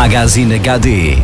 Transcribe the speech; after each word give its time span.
Magazine 0.00 0.54
HD 0.54 1.16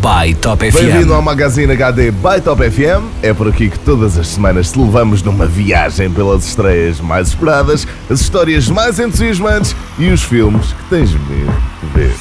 by 0.00 0.32
Top 0.40 0.60
Bem-vindo 0.70 1.12
ao 1.12 1.20
FM. 1.20 1.24
Magazine 1.24 1.72
HD 1.72 2.12
by 2.12 2.40
Top 2.40 2.62
FM. 2.62 3.02
É 3.24 3.34
por 3.34 3.48
aqui 3.48 3.68
que 3.68 3.78
todas 3.80 4.16
as 4.16 4.28
semanas 4.28 4.70
te 4.70 4.78
levamos 4.78 5.20
numa 5.20 5.46
viagem 5.46 6.08
pelas 6.08 6.46
estreias 6.46 7.00
mais 7.00 7.30
esperadas, 7.30 7.88
as 8.08 8.20
histórias 8.20 8.68
mais 8.68 9.00
entusiasmantes 9.00 9.74
e 9.98 10.10
os 10.10 10.22
filmes 10.22 10.72
que 10.74 10.84
tens 10.90 11.10
mesmo 11.10 11.52
de 11.82 11.98
ver. 11.98 12.14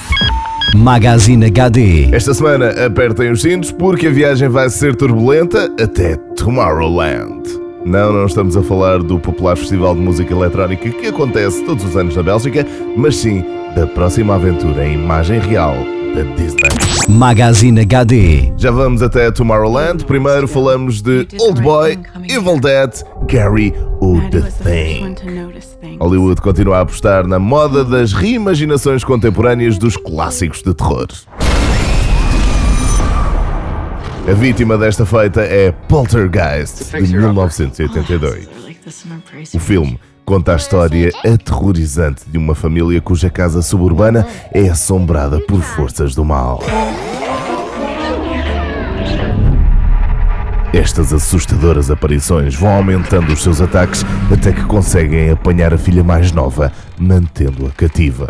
Magazine 0.76 1.46
HD. 1.46 2.10
Esta 2.12 2.34
semana 2.34 2.72
apertem 2.84 3.30
os 3.30 3.44
cintos 3.44 3.72
porque 3.72 4.08
a 4.08 4.12
viagem 4.12 4.50
vai 4.50 4.72
ser 4.72 4.96
turbulenta 4.96 5.72
até 5.80 6.16
Tomorrowland. 6.36 7.57
Não, 7.88 8.12
não 8.12 8.26
estamos 8.26 8.58
a 8.58 8.62
falar 8.62 9.02
do 9.02 9.18
popular 9.18 9.56
festival 9.56 9.96
de 9.96 10.02
música 10.02 10.34
eletrónica 10.34 10.90
que 10.90 11.08
acontece 11.08 11.64
todos 11.64 11.86
os 11.86 11.96
anos 11.96 12.18
na 12.18 12.22
Bélgica, 12.22 12.68
mas 12.98 13.16
sim 13.16 13.46
da 13.74 13.88
próxima 13.88 14.36
aventura 14.36 14.86
em 14.86 14.96
imagem 14.96 15.40
real 15.40 15.74
da 16.14 16.24
Disney. 16.36 16.68
Magazine 17.08 17.80
HD. 17.80 18.52
Já 18.58 18.72
vamos 18.72 19.02
até 19.02 19.32
Tomorrowland. 19.32 20.04
Primeiro 20.04 20.50
falamos 20.50 21.02
de 21.02 21.26
Old 21.40 21.62
Boy, 21.62 21.98
Evil 22.28 22.60
Dead, 22.60 22.92
Carrie 23.30 23.74
ou 24.02 24.20
The 24.32 24.42
Thing. 24.42 25.16
Hollywood 25.98 26.42
continua 26.42 26.80
a 26.80 26.82
apostar 26.82 27.26
na 27.26 27.40
moda 27.40 27.86
das 27.86 28.12
reimaginações 28.12 29.06
contemporâneas 29.06 29.78
dos 29.78 29.96
clássicos 29.96 30.62
de 30.62 30.74
terror. 30.74 31.08
A 34.28 34.34
vítima 34.34 34.78
desta 34.78 35.06
feita 35.06 35.42
é 35.42 35.72
Poltergeist, 35.72 36.92
de 37.02 37.16
1982. 37.16 38.50
O 39.54 39.60
filme 39.60 39.98
conta 40.26 40.52
a 40.52 40.58
história 40.58 41.12
aterrorizante 41.26 42.24
de 42.28 42.38
uma 42.38 42.54
família 42.54 43.00
cuja 43.00 43.30
casa 43.30 43.62
suburbana 43.62 44.28
é 44.54 44.68
assombrada 44.68 45.40
por 45.40 45.62
forças 45.62 46.14
do 46.14 46.26
mal. 46.26 46.62
Estas 50.74 51.14
assustadoras 51.14 51.90
aparições 51.90 52.54
vão 52.54 52.70
aumentando 52.70 53.32
os 53.32 53.42
seus 53.42 53.62
ataques 53.62 54.06
até 54.30 54.52
que 54.52 54.66
conseguem 54.66 55.30
apanhar 55.30 55.74
a 55.74 55.78
filha 55.78 56.04
mais 56.04 56.34
nova, 56.34 56.74
mantendo-a 57.00 57.72
cativa. 57.72 58.28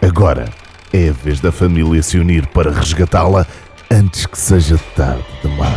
Agora 0.00 0.48
é 0.92 1.08
a 1.08 1.12
vez 1.12 1.40
da 1.40 1.50
família 1.50 2.00
se 2.04 2.18
unir 2.18 2.46
para 2.46 2.70
resgatá-la 2.70 3.44
antes 3.94 4.26
que 4.26 4.36
seja 4.36 4.76
tarde 4.96 5.24
demais. 5.42 5.70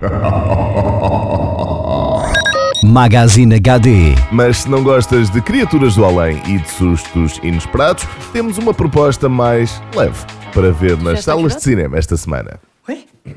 Magazine 2.84 3.56
HD. 3.56 4.14
Mas 4.30 4.58
se 4.58 4.70
não 4.70 4.84
gostas 4.84 5.30
de 5.30 5.40
criaturas 5.40 5.96
do 5.96 6.04
além 6.04 6.40
e 6.46 6.58
de 6.58 6.70
sustos 6.70 7.40
inesperados, 7.42 8.06
temos 8.32 8.58
uma 8.58 8.72
proposta 8.72 9.28
mais 9.28 9.82
leve 9.96 10.24
para 10.52 10.70
ver 10.70 10.96
nas 10.98 11.24
salas 11.24 11.56
de 11.56 11.62
cinema 11.62 11.98
esta 11.98 12.16
semana. 12.16 12.60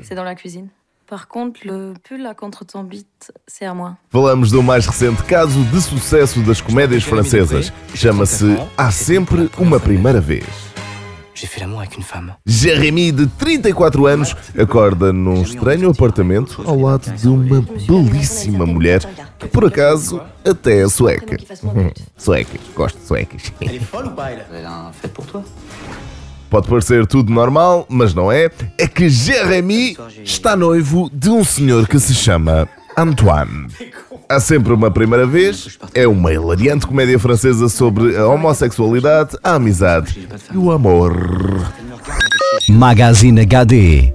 C'est 0.02 0.14
dans 0.14 0.24
la 0.24 0.34
cuisine. 0.34 0.68
Par 1.06 1.26
contre, 1.26 1.60
le 1.64 1.94
pull 2.06 2.22
là 2.22 2.34
contre 2.34 2.66
ton 2.66 2.84
bite, 2.84 3.32
c'est 3.46 3.64
à 3.64 3.72
moi. 3.72 3.96
Falamos 4.10 4.50
do 4.50 4.62
mais 4.62 4.86
recente 4.86 5.24
caso 5.24 5.64
de 5.64 5.80
sucesso 5.80 6.40
das 6.40 6.60
comédias 6.60 7.02
francesas. 7.02 7.72
Chama-se 7.94 8.58
Há 8.76 8.90
Sempre 8.90 9.48
Uma 9.58 9.80
Primeira 9.80 10.20
Vez. 10.20 10.44
J'ai 11.40 11.46
fait 11.46 11.60
l'amour 11.60 11.78
avec 11.78 11.96
une 11.96 12.02
femme. 12.02 12.34
Jeremy, 12.44 13.12
de 13.12 13.24
34 13.38 14.06
anos, 14.08 14.34
acorda 14.58 15.12
num 15.12 15.40
estranho 15.40 15.88
apartamento 15.88 16.64
ao 16.66 16.80
lado 16.80 17.12
de 17.12 17.28
uma 17.28 17.62
belíssima 17.86 18.66
mulher 18.66 19.08
que, 19.38 19.46
por 19.46 19.64
acaso, 19.64 20.20
até 20.44 20.82
é 20.82 20.88
sueca. 20.88 21.36
Suecas, 22.18 22.60
gosto 22.74 22.98
de 22.98 23.06
suecas. 23.06 23.52
Pour 25.14 25.26
toi. 25.26 25.44
Pode 26.50 26.66
parecer 26.66 27.06
tudo 27.06 27.32
normal, 27.32 27.86
mas 27.88 28.12
não 28.12 28.32
é. 28.32 28.50
É 28.76 28.88
que 28.88 29.08
Jeremy 29.08 29.96
está 30.24 30.56
noivo 30.56 31.08
de 31.12 31.30
um 31.30 31.44
senhor 31.44 31.86
que 31.86 32.00
se 32.00 32.14
chama 32.14 32.68
Antoine. 32.96 33.68
Há 34.30 34.38
sempre 34.40 34.74
uma 34.74 34.90
primeira 34.90 35.26
vez. 35.26 35.78
É 35.94 36.06
uma 36.06 36.30
hilariante 36.30 36.86
comédia 36.86 37.18
francesa 37.18 37.66
sobre 37.68 38.14
a 38.14 38.26
homossexualidade, 38.26 39.38
a 39.42 39.54
amizade 39.54 40.28
e 40.52 40.56
o 40.56 40.70
amor. 40.70 41.16
Magazine 42.68 43.40
HD. 43.40 44.12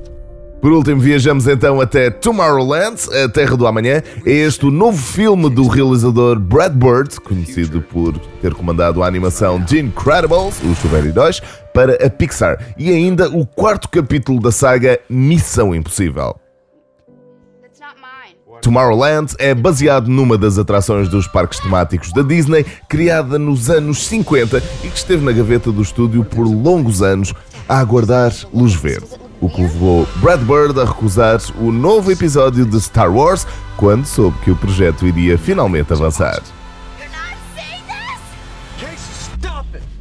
Por 0.62 0.72
último, 0.72 1.02
viajamos 1.02 1.48
então 1.48 1.82
até 1.82 2.12
Tomorrowland, 2.12 2.96
a 3.12 3.28
Terra 3.28 3.58
do 3.58 3.66
Amanhã. 3.66 4.04
É 4.24 4.32
este 4.32 4.68
o 4.68 4.72
novo 4.72 4.98
filme 4.98 5.50
do 5.50 5.68
realizador 5.68 6.40
Brad 6.40 6.74
Bird, 6.74 7.20
conhecido 7.20 7.82
por 7.82 8.16
ter 8.40 8.54
comandado 8.54 9.02
a 9.02 9.08
animação 9.08 9.60
The 9.62 9.80
Incredibles, 9.80 10.62
os 10.64 10.78
super-heróis, 10.78 11.42
para 11.74 11.96
a 12.06 12.10
Pixar. 12.10 12.60
E 12.78 12.92
ainda 12.92 13.30
o 13.30 13.48
quarto 13.48 13.90
capítulo 13.90 14.40
da 14.40 14.52
saga 14.52 15.00
Missão 15.10 15.74
Impossível. 15.74 16.36
Tomorrowland 18.64 19.36
é 19.40 19.54
baseado 19.54 20.08
numa 20.08 20.38
das 20.38 20.58
atrações 20.58 21.10
dos 21.10 21.28
parques 21.28 21.60
temáticos 21.60 22.14
da 22.14 22.22
Disney, 22.22 22.66
criada 22.88 23.38
nos 23.38 23.70
anos 23.70 24.08
50 24.08 24.64
e 24.86 24.88
que 24.88 24.98
esteve 24.98 25.24
na 25.24 25.34
gaveta 25.34 25.70
do 25.70 25.82
estúdio 25.82 26.24
por 26.24 26.48
longos 26.48 27.02
anos 27.02 27.34
a 27.68 27.78
aguardar 27.78 28.32
luz 28.54 28.74
verde. 28.74 29.10
O 29.42 29.50
que 29.50 29.62
levou 29.62 30.08
Brad 30.22 30.40
Bird 30.40 30.80
a 30.80 30.86
recusar 30.86 31.42
o 31.60 31.74
novo 31.74 32.10
episódio 32.10 32.66
de 32.66 32.80
Star 32.80 33.14
Wars 33.14 33.46
quando 33.76 34.06
soube 34.06 34.38
que 34.46 34.52
o 34.52 34.56
projeto 34.56 35.06
iria 35.06 35.38
finalmente 35.38 35.92
avançar. 35.92 36.42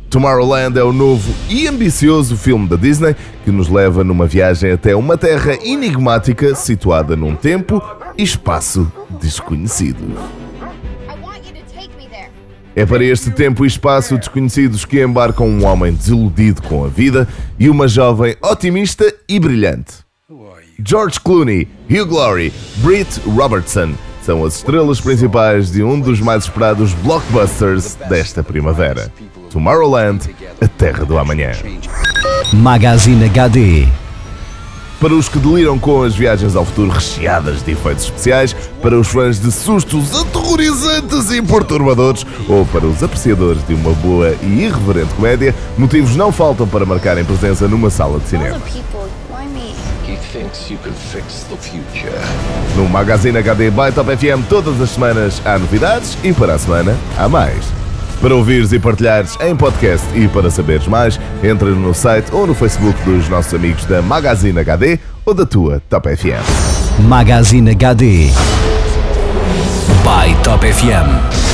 Tomorrowland 0.08 0.78
é 0.78 0.84
o 0.84 0.92
novo 0.92 1.34
e 1.48 1.66
ambicioso 1.66 2.36
filme 2.36 2.68
da 2.68 2.76
Disney 2.76 3.16
que 3.44 3.50
nos 3.50 3.68
leva 3.68 4.04
numa 4.04 4.26
viagem 4.26 4.70
até 4.70 4.94
uma 4.94 5.18
terra 5.18 5.54
enigmática 5.64 6.54
situada 6.54 7.16
num 7.16 7.34
tempo 7.34 7.82
espaço 8.16 8.90
there. 12.10 12.30
É 12.74 12.86
para 12.86 13.04
este 13.04 13.30
tempo 13.30 13.64
e 13.64 13.68
espaço 13.68 14.16
desconhecidos 14.16 14.84
que 14.84 15.02
embarcam 15.02 15.46
um 15.46 15.64
homem 15.64 15.92
desiludido 15.92 16.62
com 16.62 16.84
a 16.84 16.88
vida 16.88 17.28
e 17.58 17.68
uma 17.68 17.86
jovem 17.86 18.34
otimista 18.42 19.12
e 19.28 19.38
brilhante. 19.38 20.02
George 20.84 21.20
Clooney, 21.20 21.68
Hugh 21.88 22.12
Laurie, 22.12 22.52
Britt 22.78 23.20
Robertson 23.26 23.94
são 24.22 24.44
as 24.44 24.56
estrelas 24.56 25.00
principais 25.00 25.70
de 25.70 25.82
um 25.82 26.00
dos 26.00 26.20
mais 26.20 26.44
esperados 26.44 26.94
blockbusters 26.94 27.96
desta 28.08 28.42
primavera. 28.42 29.12
Tomorrowland, 29.50 30.34
a 30.60 30.68
terra 30.68 31.04
do 31.04 31.18
amanhã. 31.18 31.52
Magazine 32.52 33.26
HD. 33.26 34.01
Para 35.02 35.14
os 35.14 35.28
que 35.28 35.36
deliram 35.40 35.80
com 35.80 36.04
as 36.04 36.14
viagens 36.14 36.54
ao 36.54 36.64
futuro 36.64 36.88
recheadas 36.88 37.60
de 37.64 37.72
efeitos 37.72 38.04
especiais, 38.04 38.54
para 38.80 38.96
os 38.96 39.08
fãs 39.08 39.40
de 39.40 39.50
sustos 39.50 40.14
aterrorizantes 40.14 41.28
e 41.32 41.42
perturbadores, 41.42 42.24
ou 42.48 42.64
para 42.66 42.86
os 42.86 43.02
apreciadores 43.02 43.66
de 43.66 43.74
uma 43.74 43.92
boa 43.94 44.32
e 44.40 44.62
irreverente 44.62 45.12
comédia, 45.14 45.52
motivos 45.76 46.14
não 46.14 46.30
faltam 46.30 46.68
para 46.68 46.86
marcarem 46.86 47.24
presença 47.24 47.66
numa 47.66 47.90
sala 47.90 48.20
de 48.20 48.28
cinema. 48.28 48.60
People, 48.60 49.10
why 49.28 49.44
me? 49.48 49.74
He 50.06 50.16
thinks 50.32 50.70
you 50.70 50.78
can 50.84 50.92
fix 50.92 51.46
the 51.50 51.56
future. 51.56 52.16
No 52.76 52.88
Magazine 52.88 53.36
HD 53.36 53.72
by 53.72 53.90
Top 53.92 54.08
FM, 54.08 54.46
todas 54.48 54.80
as 54.80 54.90
semanas 54.90 55.42
há 55.44 55.58
novidades 55.58 56.16
e 56.22 56.32
para 56.32 56.54
a 56.54 56.58
semana 56.60 56.96
há 57.18 57.28
mais. 57.28 57.81
Para 58.22 58.36
ouvires 58.36 58.72
e 58.72 58.78
partilhares 58.78 59.36
em 59.40 59.56
podcast 59.56 60.06
e 60.16 60.28
para 60.28 60.48
saberes 60.48 60.86
mais, 60.86 61.18
entra 61.42 61.68
no 61.70 61.92
site 61.92 62.32
ou 62.32 62.46
no 62.46 62.54
Facebook 62.54 62.96
dos 63.02 63.28
nossos 63.28 63.52
amigos 63.52 63.84
da 63.84 64.00
Magazine 64.00 64.60
HD 64.60 65.00
ou 65.26 65.34
da 65.34 65.44
tua 65.44 65.82
Top 65.90 66.08
FM. 66.08 67.02
Magazine 67.08 67.72
HD 67.72 68.30
by 70.04 70.40
Top 70.44 70.64
FM. 70.64 71.51